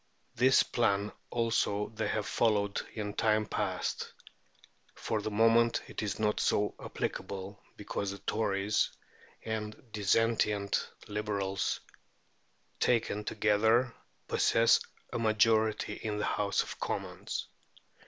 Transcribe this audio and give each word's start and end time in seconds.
This 0.33 0.63
plan 0.63 1.11
also 1.29 1.89
they 1.89 2.07
have 2.07 2.25
followed 2.25 2.81
in 2.95 3.13
time 3.13 3.45
past; 3.45 4.13
for 4.95 5.21
the 5.21 5.29
moment 5.29 5.83
it 5.85 6.01
is 6.01 6.17
not 6.19 6.39
so 6.39 6.73
applicable, 6.83 7.61
because 7.77 8.09
the 8.09 8.17
Tories 8.17 8.89
and 9.45 9.75
dissentient 9.91 10.89
Liberals, 11.07 11.81
taken 12.79 13.23
together, 13.23 13.93
possess 14.27 14.79
a 15.13 15.19
majority 15.19 15.93
in 15.93 16.17
the 16.17 16.25
House 16.25 16.63
of 16.63 16.79
Commons. 16.79 17.45